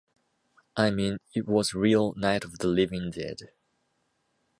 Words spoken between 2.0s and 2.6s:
"Night of